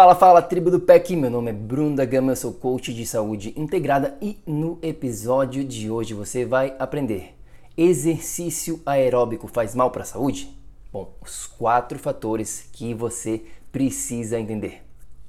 [0.00, 3.04] Fala, fala, tribo do PEC, meu nome é Bruno da Gama, eu sou coach de
[3.04, 7.34] saúde integrada e no episódio de hoje você vai aprender
[7.76, 10.56] exercício aeróbico faz mal para a saúde?
[10.90, 14.82] Bom, os quatro fatores que você precisa entender.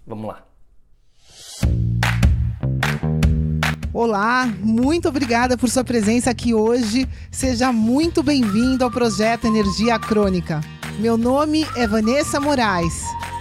[0.08, 0.48] Vamos lá.
[3.94, 7.10] Olá, muito obrigada por sua presença aqui hoje.
[7.30, 10.62] Seja muito bem-vindo ao projeto Energia Crônica.
[10.98, 13.04] Meu nome é Vanessa Moraes.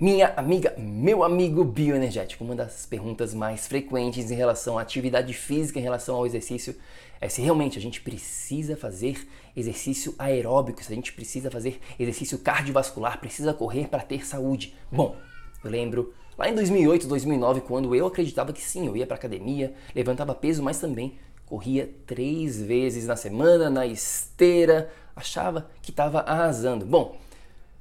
[0.00, 5.80] Minha amiga, meu amigo bioenergético, uma das perguntas mais frequentes em relação à atividade física,
[5.80, 6.76] em relação ao exercício,
[7.20, 12.38] é se realmente a gente precisa fazer exercício aeróbico, se a gente precisa fazer exercício
[12.38, 14.72] cardiovascular, precisa correr para ter saúde.
[14.88, 15.16] Bom,
[15.64, 19.74] eu lembro lá em 2008, 2009, quando eu acreditava que sim, eu ia para academia,
[19.96, 26.86] levantava peso, mas também corria três vezes na semana na esteira, achava que estava arrasando.
[26.86, 27.18] Bom,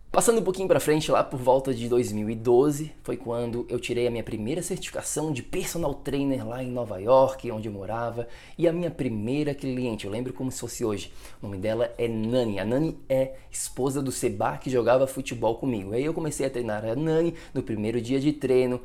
[0.09, 4.09] Passando um pouquinho para frente, lá por volta de 2012, foi quando eu tirei a
[4.09, 8.73] minha primeira certificação de personal trainer lá em Nova York, onde eu morava, e a
[8.73, 11.11] minha primeira cliente, eu lembro como se fosse hoje.
[11.41, 12.57] O nome dela é Nani.
[12.57, 15.93] A Nani é esposa do Seba que jogava futebol comigo.
[15.93, 18.81] Aí eu comecei a treinar a Nani no primeiro dia de treino.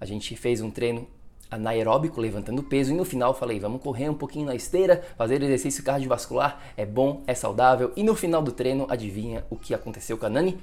[0.00, 1.06] A gente fez um treino
[1.50, 5.82] anaeróbico, levantando peso, e no final falei, vamos correr um pouquinho na esteira, fazer exercício
[5.82, 7.92] cardiovascular, é bom, é saudável.
[7.96, 10.58] E no final do treino, adivinha o que aconteceu com a Nani?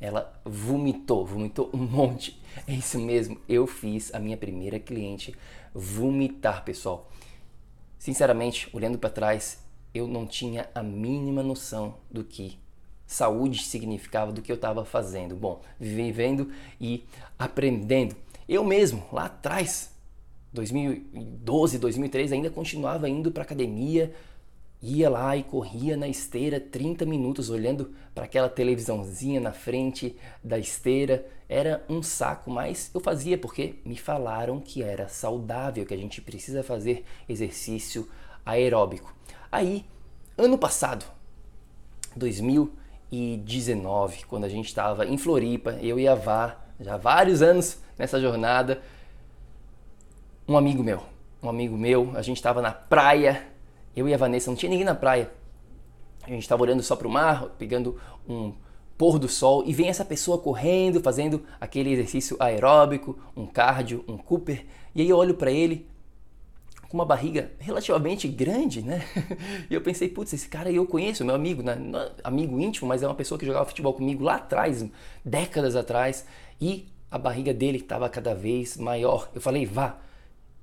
[0.00, 2.40] Ela vomitou, vomitou um monte.
[2.66, 5.34] É isso mesmo, eu fiz a minha primeira cliente
[5.74, 7.10] vomitar, pessoal.
[7.98, 9.58] Sinceramente, olhando para trás,
[9.92, 12.58] eu não tinha a mínima noção do que
[13.06, 15.34] saúde significava, do que eu estava fazendo.
[15.36, 16.50] Bom, vivendo
[16.80, 17.04] e
[17.38, 18.16] aprendendo.
[18.48, 19.92] Eu mesmo, lá atrás,
[20.56, 24.12] 2012, 2013, ainda continuava indo para academia,
[24.80, 30.58] ia lá e corria na esteira 30 minutos olhando para aquela televisãozinha na frente da
[30.58, 31.26] esteira.
[31.48, 36.20] Era um saco, mas eu fazia porque me falaram que era saudável, que a gente
[36.20, 38.08] precisa fazer exercício
[38.44, 39.14] aeróbico.
[39.52, 39.84] Aí,
[40.38, 41.04] ano passado,
[42.16, 47.78] 2019, quando a gente estava em Floripa, eu e a Vá, já há vários anos
[47.98, 48.80] nessa jornada,
[50.48, 51.02] um amigo meu,
[51.42, 53.46] um amigo meu, a gente estava na praia,
[53.96, 55.30] eu e a Vanessa, não tinha ninguém na praia.
[56.22, 58.52] A gente estava olhando só para o mar, pegando um
[58.96, 64.16] pôr do sol e vem essa pessoa correndo, fazendo aquele exercício aeróbico, um cardio, um
[64.16, 64.64] Cooper,
[64.94, 65.86] e aí eu olho para ele
[66.88, 69.04] com uma barriga relativamente grande, né?
[69.68, 71.76] E eu pensei, putz, esse cara eu conheço, meu amigo, né?
[72.18, 74.84] É amigo íntimo, mas é uma pessoa que jogava futebol comigo lá atrás,
[75.24, 76.24] décadas atrás,
[76.60, 79.28] e a barriga dele estava cada vez maior.
[79.34, 79.98] Eu falei, vá,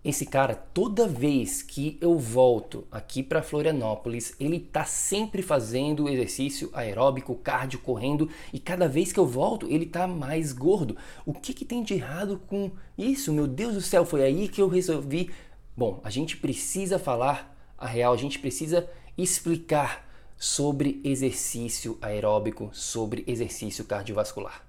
[0.04, 6.70] esse cara, toda vez que eu volto aqui para Florianópolis, ele tá sempre fazendo exercício
[6.74, 10.98] aeróbico, cardio, correndo, e cada vez que eu volto, ele tá mais gordo.
[11.26, 13.32] O que, que tem de errado com isso?
[13.32, 15.32] Meu Deus do céu, foi aí que eu resolvi.
[15.76, 20.06] Bom, a gente precisa falar a real, a gente precisa explicar
[20.36, 24.66] sobre exercício aeróbico, sobre exercício cardiovascular.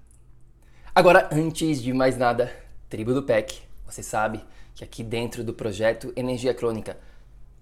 [0.93, 2.55] Agora, antes de mais nada,
[2.89, 4.41] tribo do PEC, você sabe
[4.75, 6.97] que aqui dentro do projeto Energia Crônica,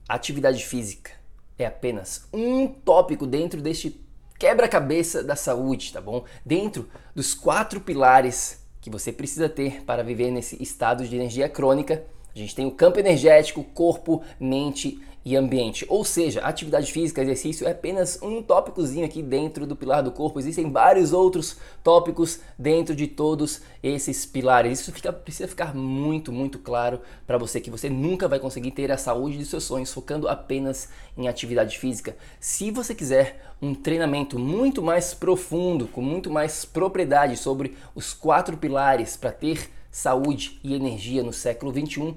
[0.10, 1.12] atividade física
[1.58, 4.02] é apenas um tópico dentro deste
[4.40, 6.26] quebra-cabeça da saúde, tá bom?
[6.46, 12.04] Dentro dos quatro pilares que você precisa ter para viver nesse estado de energia crônica,
[12.36, 15.86] A gente tem o campo energético, corpo, mente e ambiente.
[15.88, 20.40] Ou seja, atividade física, exercício é apenas um tópicozinho aqui dentro do pilar do corpo.
[20.40, 24.80] Existem vários outros tópicos dentro de todos esses pilares.
[24.80, 28.92] Isso fica, precisa ficar muito, muito claro para você que você nunca vai conseguir ter
[28.92, 32.18] a saúde dos seus sonhos focando apenas em atividade física.
[32.40, 38.58] Se você quiser um treinamento muito mais profundo, com muito mais propriedade sobre os quatro
[38.58, 42.16] pilares para ter saúde e energia no século 21,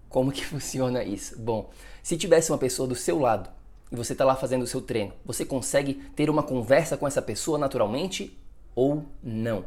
[0.09, 1.39] Como que funciona isso?
[1.39, 1.71] Bom,
[2.03, 3.51] se tivesse uma pessoa do seu lado
[3.93, 7.21] e você está lá fazendo o seu treino, você consegue ter uma conversa com essa
[7.21, 8.37] pessoa naturalmente
[8.75, 9.67] ou não?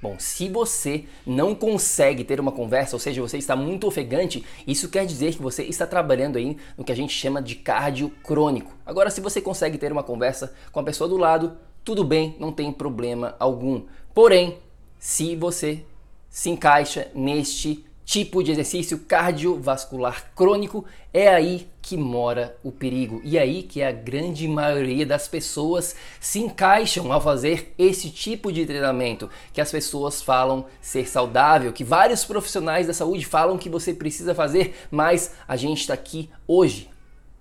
[0.00, 4.88] Bom, se você não consegue ter uma conversa, ou seja, você está muito ofegante, isso
[4.88, 8.72] quer dizer que você está trabalhando aí no que a gente chama de cardio crônico.
[8.86, 12.52] Agora, se você consegue ter uma conversa com a pessoa do lado, tudo bem, não
[12.52, 13.86] tem problema algum.
[14.14, 14.58] Porém,
[15.00, 15.84] se você
[16.30, 20.82] se encaixa neste tipo de exercício cardiovascular crônico,
[21.12, 23.20] é aí que mora o perigo.
[23.22, 28.64] E aí que a grande maioria das pessoas se encaixam ao fazer esse tipo de
[28.64, 33.92] treinamento, que as pessoas falam ser saudável, que vários profissionais da saúde falam que você
[33.92, 36.88] precisa fazer, mas a gente está aqui hoje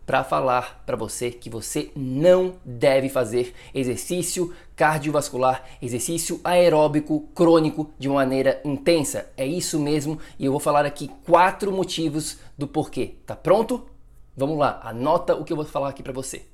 [0.07, 8.07] para falar para você que você não deve fazer exercício cardiovascular, exercício aeróbico crônico de
[8.07, 9.30] maneira intensa.
[9.36, 13.15] É isso mesmo, e eu vou falar aqui quatro motivos do porquê.
[13.25, 13.86] Tá pronto?
[14.36, 16.45] Vamos lá, anota o que eu vou falar aqui para você.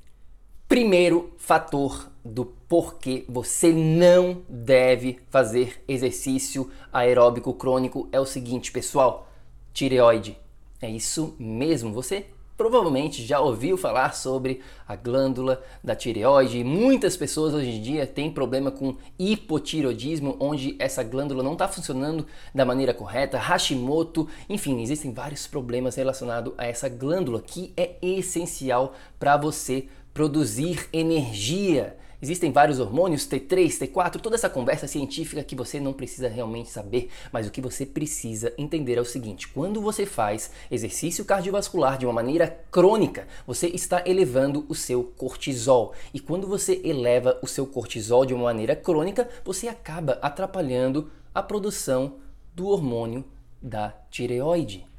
[0.67, 9.29] Primeiro fator do porquê você não deve fazer exercício aeróbico crônico é o seguinte, pessoal:
[9.71, 10.39] tireoide.
[10.81, 12.25] É isso mesmo, você
[12.57, 18.31] provavelmente já ouviu falar sobre a glândula da tireoide muitas pessoas hoje em dia têm
[18.31, 25.13] problema com hipotireoidismo, onde essa glândula não está funcionando da maneira correta, Hashimoto, enfim, existem
[25.13, 31.97] vários problemas relacionados a essa glândula que é essencial para você produzir energia.
[32.23, 37.09] Existem vários hormônios, T3, T4, toda essa conversa científica que você não precisa realmente saber,
[37.33, 42.05] mas o que você precisa entender é o seguinte: quando você faz exercício cardiovascular de
[42.05, 45.93] uma maneira crônica, você está elevando o seu cortisol.
[46.13, 51.43] E quando você eleva o seu cortisol de uma maneira crônica, você acaba atrapalhando a
[51.43, 52.19] produção
[52.55, 53.25] do hormônio
[53.61, 54.92] da tireoide.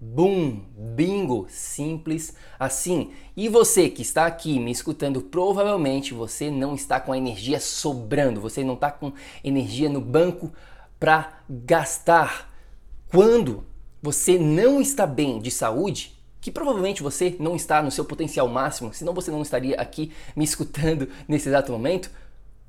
[0.00, 0.60] Boom!
[0.76, 1.46] Bingo!
[1.48, 3.12] Simples assim.
[3.36, 8.40] E você que está aqui me escutando, provavelmente você não está com a energia sobrando,
[8.40, 10.52] você não está com energia no banco
[10.98, 12.52] para gastar.
[13.08, 13.64] Quando
[14.02, 18.92] você não está bem de saúde, que provavelmente você não está no seu potencial máximo,
[18.92, 22.10] senão você não estaria aqui me escutando nesse exato momento,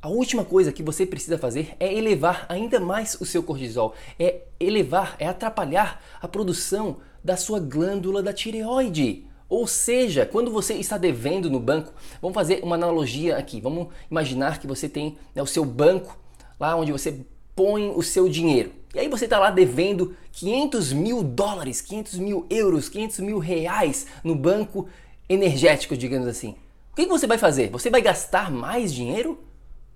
[0.06, 4.42] a última coisa que você precisa fazer é elevar ainda mais o seu cortisol, é
[4.60, 9.26] elevar, é atrapalhar a produção da sua glândula da tireoide.
[9.50, 13.60] Ou seja, quando você está devendo no banco, vamos fazer uma analogia aqui.
[13.60, 16.16] Vamos imaginar que você tem né, o seu banco
[16.60, 17.22] lá onde você
[17.56, 18.74] põe o seu dinheiro.
[18.94, 24.06] E aí você está lá devendo 500 mil dólares, 500 mil euros, 500 mil reais
[24.24, 24.88] no banco
[25.28, 26.54] energético, digamos assim.
[26.92, 27.72] O que você vai fazer?
[27.72, 29.44] Você vai gastar mais dinheiro?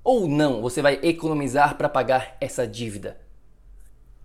[0.04, 0.62] Ou não?
[0.62, 3.20] Você vai economizar para pagar essa dívida?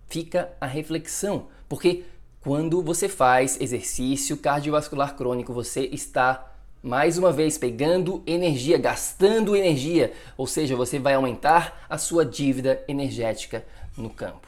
[0.07, 2.03] Fica a reflexão, porque
[2.41, 6.51] quando você faz exercício cardiovascular crônico, você está
[6.81, 12.83] mais uma vez pegando energia, gastando energia, ou seja, você vai aumentar a sua dívida
[12.87, 13.65] energética
[13.97, 14.47] no campo.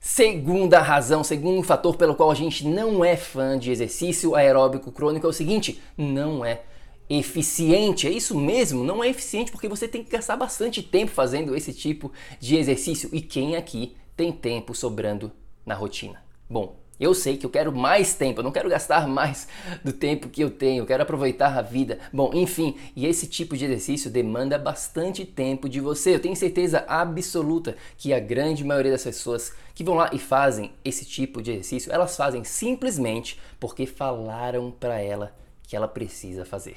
[0.00, 5.26] Segunda razão, segundo fator pelo qual a gente não é fã de exercício aeróbico crônico
[5.26, 6.62] é o seguinte: não é
[7.08, 8.06] eficiente.
[8.06, 11.72] É isso mesmo, não é eficiente porque você tem que gastar bastante tempo fazendo esse
[11.72, 13.08] tipo de exercício.
[13.12, 15.32] E quem aqui tem tempo sobrando
[15.64, 16.22] na rotina?
[16.48, 19.46] Bom, eu sei que eu quero mais tempo, eu não quero gastar mais
[19.84, 22.00] do tempo que eu tenho, eu quero aproveitar a vida.
[22.12, 26.16] Bom, enfim, e esse tipo de exercício demanda bastante tempo de você.
[26.16, 30.72] Eu tenho certeza absoluta que a grande maioria das pessoas que vão lá e fazem
[30.84, 36.76] esse tipo de exercício, elas fazem simplesmente porque falaram para ela que ela precisa fazer.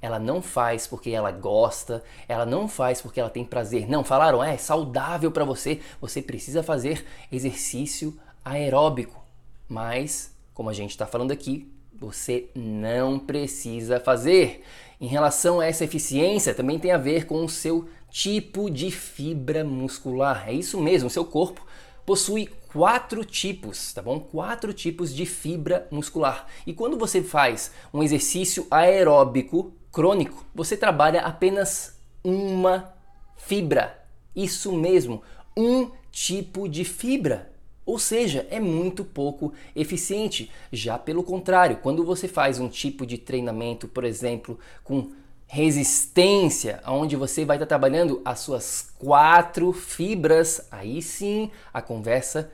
[0.00, 3.88] Ela não faz porque ela gosta, ela não faz porque ela tem prazer.
[3.88, 9.24] Não, falaram, é saudável para você, você precisa fazer exercício aeróbico.
[9.68, 14.64] Mas, como a gente está falando aqui, você não precisa fazer.
[15.00, 19.64] Em relação a essa eficiência, também tem a ver com o seu tipo de fibra
[19.64, 20.48] muscular.
[20.48, 21.66] É isso mesmo, seu corpo
[22.08, 24.18] possui quatro tipos, tá bom?
[24.18, 26.46] Quatro tipos de fibra muscular.
[26.66, 32.92] E quando você faz um exercício aeróbico crônico, você trabalha apenas uma
[33.36, 34.04] fibra.
[34.34, 35.22] Isso mesmo,
[35.56, 37.52] um tipo de fibra.
[37.84, 40.50] Ou seja, é muito pouco eficiente.
[40.70, 45.10] Já pelo contrário, quando você faz um tipo de treinamento, por exemplo, com
[45.46, 52.52] resistência, onde você vai estar trabalhando as suas quatro fibras, aí sim a conversa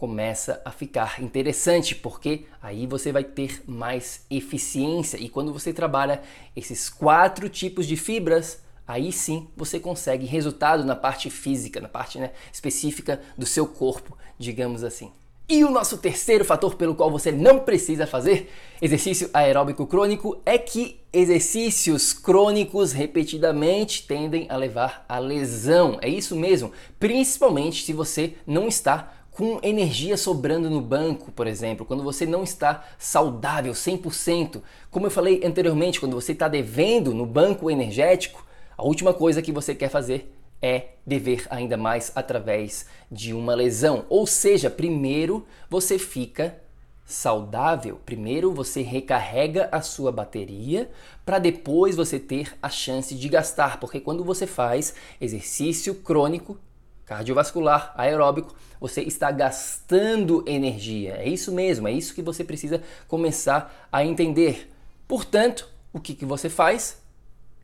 [0.00, 5.18] começa a ficar interessante, porque aí você vai ter mais eficiência.
[5.18, 6.22] E quando você trabalha
[6.56, 12.18] esses quatro tipos de fibras, aí sim você consegue resultado na parte física, na parte
[12.18, 15.12] né, específica do seu corpo, digamos assim.
[15.46, 20.56] E o nosso terceiro fator pelo qual você não precisa fazer exercício aeróbico crônico é
[20.56, 25.98] que exercícios crônicos repetidamente tendem a levar à lesão.
[26.00, 31.86] É isso mesmo, principalmente se você não está com energia sobrando no banco, por exemplo,
[31.86, 34.60] quando você não está saudável 100%.
[34.90, 38.44] Como eu falei anteriormente, quando você está devendo no banco energético,
[38.76, 44.04] a última coisa que você quer fazer é dever ainda mais através de uma lesão.
[44.08, 46.58] Ou seja, primeiro você fica
[47.04, 50.90] saudável, primeiro você recarrega a sua bateria
[51.24, 56.56] para depois você ter a chance de gastar, porque quando você faz exercício crônico,
[57.10, 61.16] cardiovascular, aeróbico, você está gastando energia.
[61.16, 64.70] É isso mesmo, é isso que você precisa começar a entender.
[65.08, 67.00] Portanto, o que, que você faz?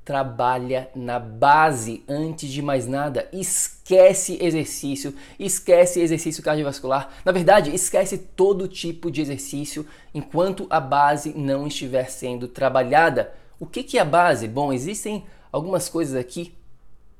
[0.04, 3.28] trabalha na base antes de mais nada.
[3.32, 7.10] Esquece exercício, esquece exercício cardiovascular.
[7.24, 9.84] Na verdade, esquece todo tipo de exercício
[10.14, 13.34] enquanto a base não estiver sendo trabalhada.
[13.58, 14.46] O que, que é a base?
[14.46, 16.54] Bom, existem algumas coisas aqui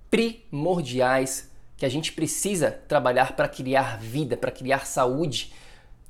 [0.09, 5.52] primordiais que a gente precisa trabalhar para criar vida, para criar saúde.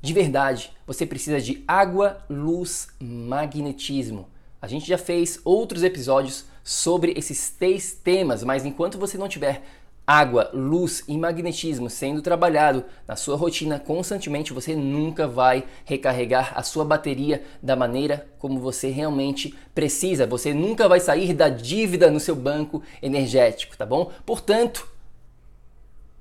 [0.01, 4.29] De verdade, você precisa de água, luz, magnetismo.
[4.61, 9.63] A gente já fez outros episódios sobre esses três temas, mas enquanto você não tiver
[10.05, 16.63] água, luz e magnetismo sendo trabalhado na sua rotina constantemente, você nunca vai recarregar a
[16.63, 20.25] sua bateria da maneira como você realmente precisa.
[20.25, 24.11] Você nunca vai sair da dívida no seu banco energético, tá bom?
[24.25, 24.87] Portanto,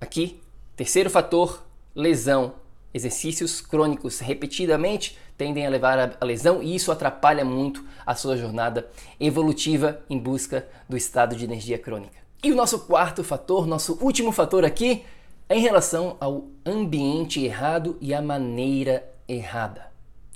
[0.06, 0.40] aqui,
[0.76, 1.62] terceiro fator,
[1.94, 2.54] lesão.
[2.94, 8.88] Exercícios crônicos repetidamente tendem a levar à lesão e isso atrapalha muito a sua jornada
[9.20, 12.16] evolutiva em busca do estado de energia crônica.
[12.42, 15.04] E o nosso quarto fator, nosso último fator aqui,
[15.48, 19.90] é em relação ao ambiente errado e a maneira errada.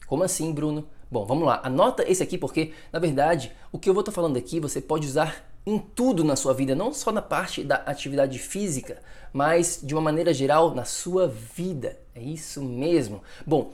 [0.06, 0.86] Como assim, Bruno?
[1.10, 1.60] Bom, vamos lá.
[1.64, 5.06] Anota esse aqui porque, na verdade, o que eu vou estar falando aqui você pode
[5.06, 8.98] usar em tudo na sua vida, não só na parte da atividade física,
[9.32, 11.98] mas de uma maneira geral na sua vida.
[12.14, 13.22] É isso mesmo.
[13.46, 13.72] Bom,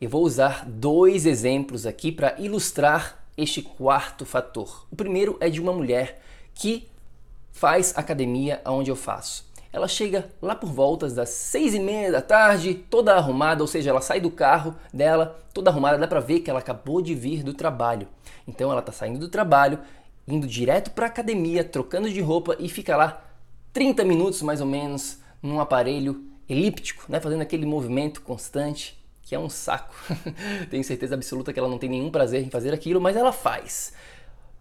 [0.00, 4.86] eu vou usar dois exemplos aqui para ilustrar este quarto fator.
[4.90, 6.20] O primeiro é de uma mulher
[6.54, 6.88] que
[7.52, 9.48] faz academia onde eu faço.
[9.72, 13.90] Ela chega lá por voltas das seis e meia da tarde, toda arrumada, ou seja,
[13.90, 17.44] ela sai do carro dela, toda arrumada, dá para ver que ela acabou de vir
[17.44, 18.08] do trabalho.
[18.48, 19.78] Então ela está saindo do trabalho,
[20.30, 23.24] indo direto para academia, trocando de roupa e fica lá
[23.72, 29.38] 30 minutos mais ou menos num aparelho elíptico, né, fazendo aquele movimento constante que é
[29.38, 29.94] um saco.
[30.70, 33.92] Tenho certeza absoluta que ela não tem nenhum prazer em fazer aquilo, mas ela faz.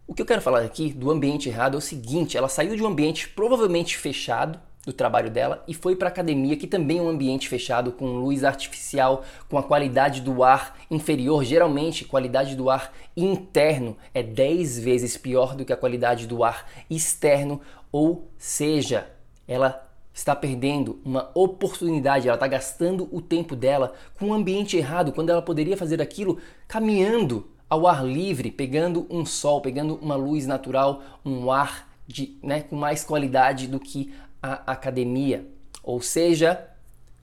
[0.05, 2.83] O que eu quero falar aqui do ambiente errado é o seguinte: ela saiu de
[2.83, 7.09] um ambiente provavelmente fechado do trabalho dela e foi para academia, que também é um
[7.09, 11.43] ambiente fechado com luz artificial, com a qualidade do ar inferior.
[11.43, 16.67] Geralmente, qualidade do ar interno é 10 vezes pior do que a qualidade do ar
[16.89, 19.07] externo, ou seja,
[19.47, 25.11] ela está perdendo uma oportunidade, ela está gastando o tempo dela com um ambiente errado,
[25.11, 30.47] quando ela poderia fazer aquilo caminhando ao ar livre, pegando um sol, pegando uma luz
[30.47, 35.45] natural, um ar de, né, com mais qualidade do que a academia.
[35.83, 36.67] Ou seja,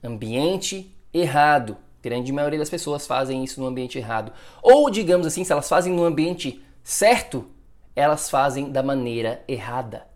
[0.03, 1.77] ambiente errado.
[2.03, 4.33] grande maioria das pessoas fazem isso no ambiente errado.
[4.63, 7.47] Ou, digamos assim, se elas fazem no ambiente certo,
[7.95, 10.07] elas fazem da maneira errada.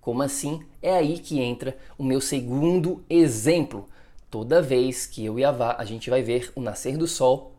[0.00, 0.62] Como assim?
[0.80, 3.88] É aí que entra o meu segundo exemplo.
[4.30, 7.54] Toda vez que eu e a Vá a gente vai ver o nascer do sol,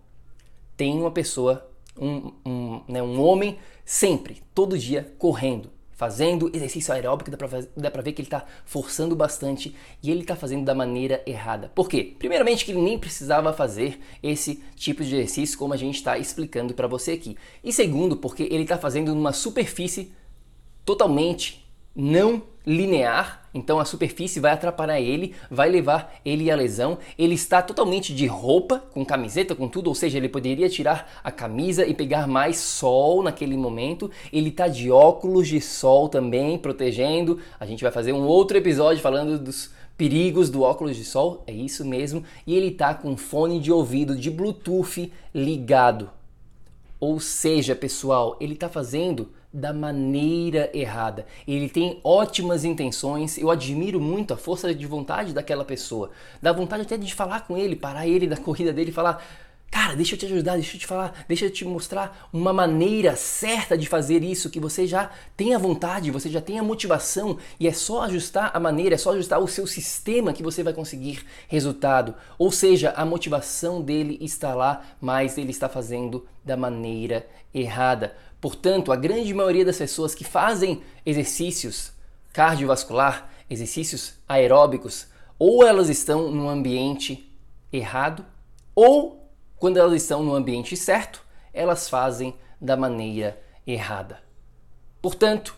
[0.76, 7.32] tem uma pessoa, um, um, né, um homem, sempre, todo dia, correndo, fazendo exercício aeróbico,
[7.32, 10.76] dá pra, dá pra ver que ele está forçando bastante e ele está fazendo da
[10.76, 11.72] maneira errada.
[11.74, 12.16] Por quê?
[12.20, 16.74] Primeiramente que ele nem precisava fazer esse tipo de exercício como a gente está explicando
[16.74, 17.38] para você aqui.
[17.64, 20.12] E segundo, porque ele está fazendo numa superfície
[20.84, 21.65] totalmente
[21.96, 26.98] não linear, então a superfície vai atrapalhar ele, vai levar ele à lesão.
[27.18, 31.32] Ele está totalmente de roupa, com camiseta, com tudo, ou seja, ele poderia tirar a
[31.32, 34.10] camisa e pegar mais sol naquele momento.
[34.34, 37.40] Ele está de óculos de sol também, protegendo.
[37.60, 41.54] A gente vai fazer um outro episódio falando dos perigos do óculos de sol, é
[41.54, 42.24] isso mesmo.
[42.46, 46.10] E ele está com fone de ouvido de Bluetooth ligado.
[47.00, 51.26] Ou seja, pessoal, ele está fazendo da maneira errada.
[51.48, 56.12] Ele tem ótimas intenções, eu admiro muito a força de vontade daquela pessoa.
[56.42, 59.26] Dá vontade até de falar com ele, parar ele da corrida dele e falar:
[59.72, 63.16] Cara, deixa eu te ajudar, deixa eu te falar, deixa eu te mostrar uma maneira
[63.16, 67.38] certa de fazer isso, que você já tem a vontade, você já tem a motivação
[67.58, 70.74] e é só ajustar a maneira, é só ajustar o seu sistema que você vai
[70.74, 72.14] conseguir resultado.
[72.38, 78.16] Ou seja, a motivação dele está lá, mas ele está fazendo da maneira errada.
[78.46, 81.92] Portanto, a grande maioria das pessoas que fazem exercícios
[82.32, 85.08] cardiovascular, exercícios aeróbicos,
[85.40, 87.28] ou elas estão num ambiente
[87.74, 88.24] errado,
[88.76, 94.20] ou quando elas estão no ambiente certo, elas fazem da maneira errada.
[95.02, 95.56] Portanto,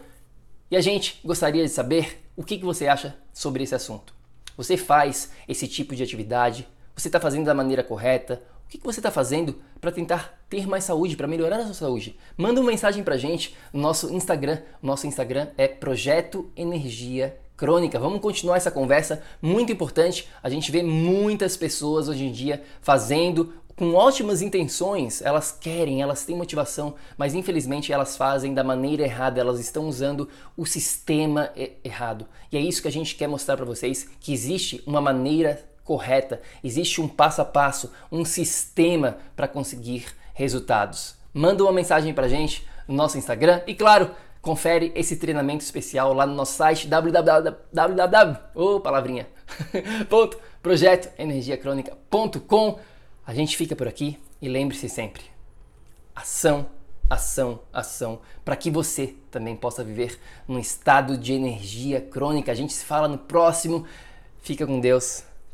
[0.71, 4.15] E a gente gostaria de saber o que, que você acha sobre esse assunto.
[4.57, 6.67] Você faz esse tipo de atividade?
[6.99, 8.41] Você está fazendo da maneira correta?
[8.65, 11.73] O que, que você está fazendo para tentar ter mais saúde, para melhorar a sua
[11.73, 12.19] saúde?
[12.35, 14.59] Manda uma mensagem para a gente no nosso Instagram.
[14.81, 17.97] Nosso Instagram é Projeto Energia Crônica.
[17.97, 20.27] Vamos continuar essa conversa muito importante.
[20.43, 26.25] A gente vê muitas pessoas hoje em dia fazendo com ótimas intenções, elas querem, elas
[26.25, 31.49] têm motivação, mas infelizmente elas fazem da maneira errada, elas estão usando o sistema
[31.81, 32.27] errado.
[32.51, 36.39] E é isso que a gente quer mostrar para vocês, que existe uma maneira correta,
[36.63, 41.15] existe um passo a passo, um sistema para conseguir resultados.
[41.33, 46.13] Manda uma mensagem para a gente no nosso Instagram e, claro, confere esse treinamento especial
[46.13, 48.37] lá no nosso site www.
[48.53, 49.27] Oh, palavrinha.
[50.07, 52.79] ponto, projetoenergiacronica.com.
[53.25, 55.23] A gente fica por aqui e lembre-se sempre:
[56.15, 56.67] ação,
[57.09, 62.51] ação, ação, para que você também possa viver num estado de energia crônica.
[62.51, 63.87] A gente se fala no próximo.
[64.39, 65.27] Fica com Deus.